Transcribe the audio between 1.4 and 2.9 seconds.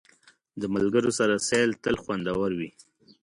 سیل تل خوندور وي.